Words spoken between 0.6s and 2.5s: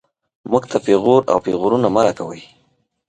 ته پېغور او پېغورونه مه راکوئ